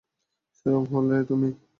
[0.57, 1.49] সেই রং হলে তুমি।